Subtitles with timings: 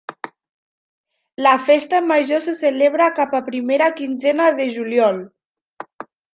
[1.47, 5.25] La festa major se celebra cap a primera quinzena de juliol.